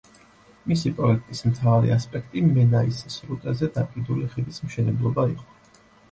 [0.69, 5.79] მისი პროექტის მთავარი ასპექტი მენაის სრუტეზე დაკიდული ხიდის მშენებლობა იყო.